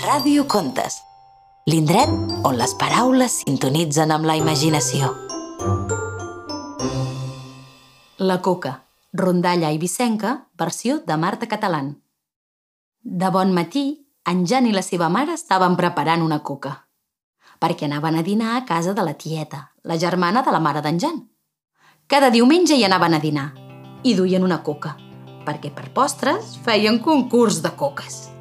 [0.00, 0.94] Ràdio Contes,
[1.68, 2.08] l'indret
[2.48, 5.10] on les paraules sintonitzen amb la imaginació.
[8.16, 8.72] La coca,
[9.12, 11.92] rondalla ibicenca, versió de Marta Catalán.
[13.04, 13.84] De bon matí,
[14.24, 16.74] en Jan i la seva mare estaven preparant una coca,
[17.60, 20.96] perquè anaven a dinar a casa de la tieta, la germana de la mare d'en
[20.96, 21.22] Jan.
[22.08, 23.50] Cada diumenge hi anaven a dinar
[24.02, 24.96] i duien una coca,
[25.44, 28.39] perquè per postres feien concurs de coques.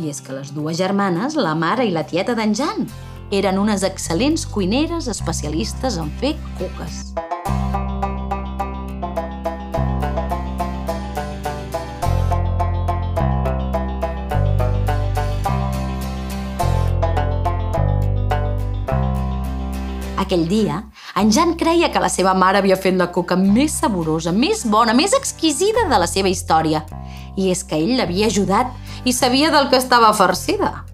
[0.00, 2.86] I és que les dues germanes, la mare i la tieta d'en Jan,
[3.36, 7.10] eren unes excel·lents cuineres especialistes en fer coques.
[20.16, 20.84] Aquell dia,
[21.20, 24.94] en Jan creia que la seva mare havia fet la coca més saborosa, més bona,
[24.96, 26.86] més exquisida de la seva història.
[27.36, 28.72] I és que ell l'havia ajudat
[29.04, 30.84] i sabia del que estava farcida.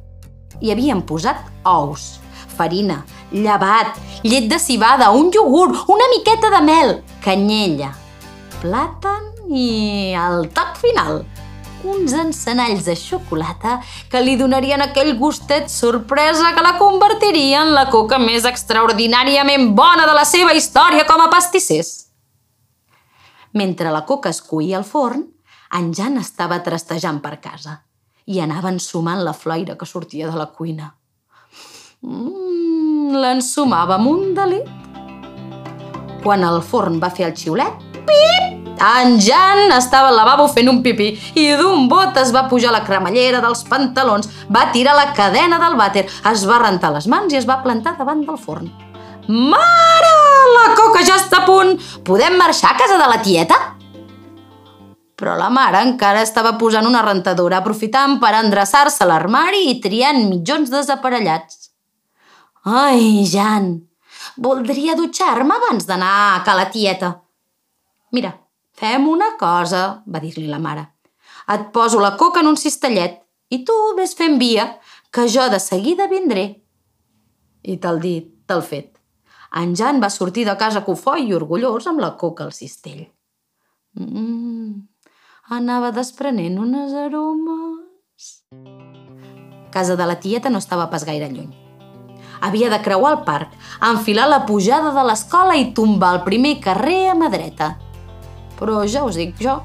[0.61, 2.17] Hi havien posat ous,
[2.57, 3.03] farina,
[3.33, 6.93] llevat, llet de cibada, un iogurt, una miqueta de mel,
[7.25, 7.93] canyella,
[8.63, 11.21] plàtan i el toc final,
[11.87, 13.77] uns encenalls de xocolata
[14.11, 20.09] que li donarien aquell gustet sorpresa que la convertiria en la coca més extraordinàriament bona
[20.09, 21.95] de la seva història com a pastissers.
[23.57, 25.29] Mentre la coca es cuia al forn,
[25.77, 27.86] en Jan estava trastejant per casa
[28.27, 30.91] i anaven sumant la floira que sortia de la cuina.
[32.03, 34.67] Mmm, l'ensumava amb un delit.
[36.25, 38.57] Quan el forn va fer el xiulet, pip!
[38.77, 41.07] En Jan estava al lavabo fent un pipí
[41.39, 45.79] i d'un bot es va pujar la cremallera dels pantalons, va tirar la cadena del
[45.79, 48.69] vàter, es va rentar les mans i es va plantar davant del forn.
[49.29, 50.13] Mare,
[50.59, 51.79] la coca ja està a punt!
[52.05, 53.76] Podem marxar a casa de la tieta?
[55.17, 60.27] Però la mare encara estava posant una rentadora, aprofitant per endreçar-se a l'armari i triant
[60.29, 61.71] mitjons desaparellats.
[62.69, 63.71] Ai, Jan,
[64.37, 67.15] voldria dutxar-me abans d'anar a ca la tieta.
[68.13, 68.35] Mira,
[68.77, 70.85] fem una cosa, va dir-li la mare.
[71.49, 73.23] Et poso la coca en un cistellet
[73.55, 74.67] i tu ves fent via,
[75.11, 76.47] que jo de seguida vindré.
[77.63, 78.93] I tal dit, tal fet.
[79.57, 83.07] En Jan va sortir de casa cofoi i orgullós amb la coca al cistell.
[83.97, 84.75] Mmm,
[85.49, 88.43] anava desprenent unes aromes.
[89.71, 91.53] Casa de la tieta no estava pas gaire lluny.
[92.43, 97.13] Havia de creuar el parc, enfilar la pujada de l'escola i tombar el primer carrer
[97.13, 97.77] a mà dreta.
[98.59, 99.61] Però ja us dic jo,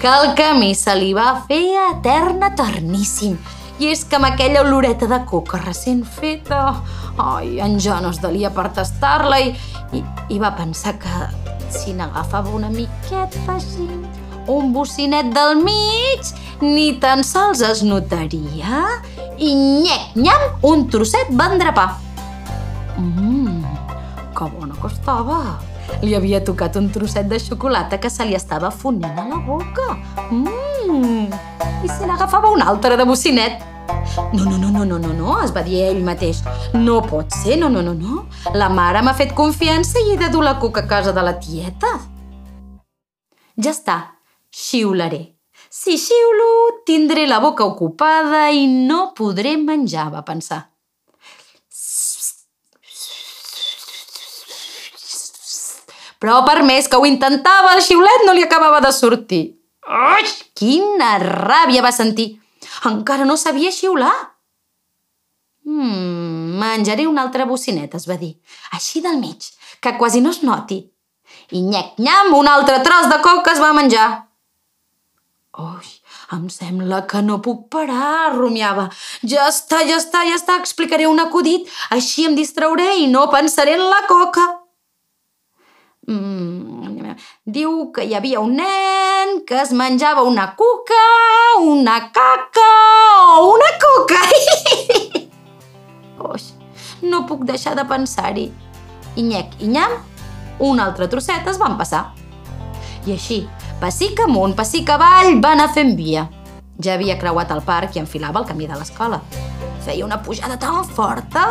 [0.00, 3.36] que el camí se li va fer etern eterníssim.
[3.82, 6.80] I és que amb aquella oloreta de coca recent feta...
[7.20, 9.52] Ai, en Jan es delia per tastar-la i,
[9.92, 10.00] i,
[10.32, 11.28] i va pensar que
[11.68, 13.84] si n'agafava una miqueta així,
[14.46, 18.86] un bocinet del mig, ni tan sols es notaria.
[19.38, 21.88] I nyec, nyam, un trosset va endrapar.
[22.98, 23.64] Mmm,
[24.36, 25.42] que bona que estava.
[26.02, 29.96] Li havia tocat un trosset de xocolata que se li estava fonent a la boca.
[30.30, 31.28] Mmm,
[31.82, 33.68] i se n'agafava un altre de bocinet.
[34.32, 36.42] No, no, no, no, no, no, no, es va dir ell mateix.
[36.74, 38.24] No pot ser, no, no, no, no.
[38.54, 41.38] La mare m'ha fet confiança i he de dur la coca a casa de la
[41.40, 41.92] tieta.
[43.62, 43.96] Ja està,
[44.52, 45.32] xiularé.
[45.72, 50.66] Si xiulo, tindré la boca ocupada i no podré menjar, va pensar.
[56.22, 59.42] Però per més que ho intentava, el xiulet no li acabava de sortir.
[59.82, 60.22] Ai,
[60.54, 62.36] quina ràbia va sentir!
[62.86, 64.12] Encara no sabia xiular.
[65.64, 68.36] Mm, menjaré una altra bocineta, es va dir.
[68.76, 69.48] Així del mig,
[69.80, 70.78] que quasi no es noti.
[71.56, 74.08] I nyec-nyam, un altre tros de coca es va menjar.
[75.52, 75.88] Ui,
[76.32, 78.86] em sembla que no puc parar, rumiava.
[79.20, 83.74] Ja està, ja està, ja està, explicaré un acudit, així em distrauré i no pensaré
[83.76, 84.46] en la coca.
[86.08, 87.12] Mm,
[87.44, 91.04] diu que hi havia un nen que es menjava una cuca,
[91.60, 92.70] una caca
[93.36, 94.24] o una coca.
[96.32, 96.54] Oix,
[97.04, 98.48] no puc deixar de pensar-hi.
[99.20, 100.00] I nyec i nyam,
[100.64, 102.06] un altre trosset es van passar.
[103.04, 103.42] I així,
[103.82, 106.28] pessic amunt, pessic avall, va anar fent via.
[106.82, 109.18] Ja havia creuat el parc i enfilava el camí de l'escola.
[109.82, 111.46] Feia una pujada tan forta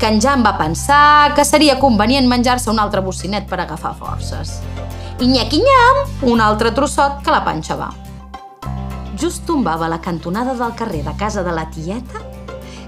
[0.00, 4.56] que en Jan va pensar que seria convenient menjar-se un altre bocinet per agafar forces.
[5.20, 6.00] I nyec i nyam,
[6.32, 7.92] un altre trossot que la panxa va.
[9.20, 12.24] Just tombava la cantonada del carrer de casa de la tieta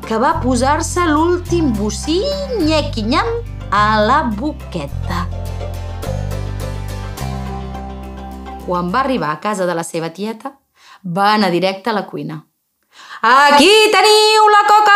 [0.08, 2.19] que va posar-se l'últim bocí
[2.64, 3.31] nyec i nyam
[3.70, 5.22] a la boqueta.
[8.73, 10.55] Quan va arribar a casa de la seva tieta,
[11.05, 12.39] va anar directe a la cuina.
[13.21, 14.95] Aquí teniu la coca!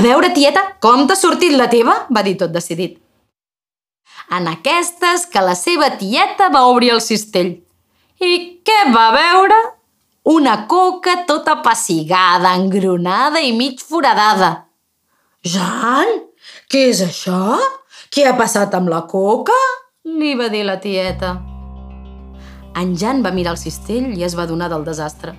[0.00, 1.96] A veure, tieta, com t'ha sortit la teva?
[2.08, 2.94] va dir tot decidit.
[4.32, 7.50] En aquestes que la seva tieta va obrir el cistell.
[8.24, 8.32] I
[8.64, 9.58] què va veure?
[10.32, 14.50] Una coca tota pessigada, engronada i mig foradada.
[15.44, 16.16] Jan,
[16.72, 17.60] què és això?
[18.08, 19.60] Què ha passat amb la coca?
[20.08, 21.36] li va dir la tieta.
[22.78, 25.32] En Jan va mirar el cistell i es va donar del desastre.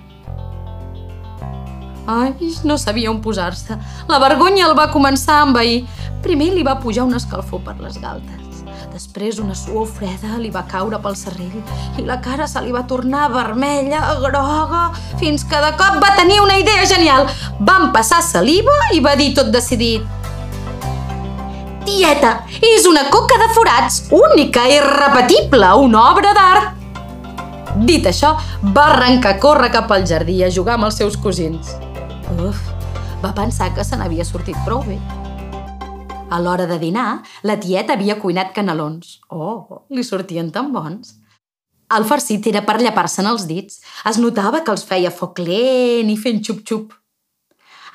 [2.10, 2.34] Ai,
[2.68, 3.78] no sabia on posar-se.
[4.10, 5.86] La vergonya el va començar a envair.
[6.20, 8.58] Primer li va pujar un escalfor per les galtes.
[8.92, 12.82] Després una suor freda li va caure pel cerrell i la cara se li va
[12.90, 14.82] tornar vermella, groga,
[15.22, 17.28] fins que de cop va tenir una idea genial.
[17.60, 20.04] Va empassar saliva i va dir tot decidit.
[21.86, 22.34] Tieta,
[22.74, 26.79] és una coca de forats, única i irrepetible, una obra d'art.
[27.80, 28.34] Dit això,
[28.76, 31.70] va arrencar a córrer cap al jardí a jugar amb els seus cosins.
[32.36, 32.58] Uf,
[33.22, 34.98] va pensar que se n'havia sortit prou bé.
[36.28, 39.14] A l'hora de dinar, la tieta havia cuinat canelons.
[39.32, 41.14] Oh, li sortien tan bons.
[41.96, 43.80] El farcit era per llapar-se'n els dits.
[44.12, 46.92] Es notava que els feia foc lent i fent xup-xup.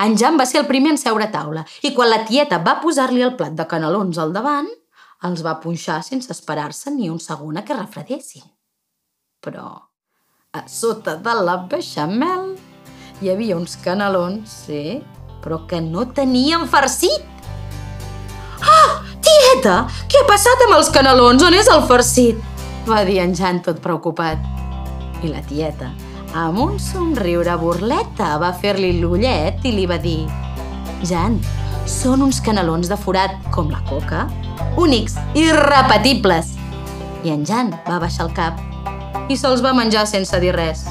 [0.02, 2.80] En Jan va ser el primer en seure a taula i quan la tieta va
[2.82, 4.68] posar-li el plat de canelons al davant,
[5.30, 8.50] els va punxar sense esperar-se ni un segon a que refredessin.
[9.46, 9.68] Però
[10.58, 12.56] a sota de la beixamel
[13.22, 15.04] hi havia uns canelons, sí,
[15.44, 17.22] però que no tenien farcit.
[18.66, 19.76] Ah, tieta,
[20.10, 21.46] què ha passat amb els canelons?
[21.46, 22.42] On és el farcit?
[22.90, 24.42] Va dir en Jan tot preocupat.
[25.22, 25.92] I la tieta,
[26.34, 30.24] amb un somriure burleta, va fer-li l'ullet i li va dir
[31.06, 31.38] Jan,
[31.86, 34.26] són uns canelons de forat com la coca,
[34.82, 36.56] únics, irrepetibles.
[37.22, 38.65] I en Jan va baixar el cap
[39.30, 40.86] i se'ls va menjar sense dir res.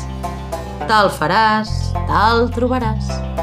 [0.88, 1.70] Tal faràs,
[2.08, 3.33] tal trobaràs.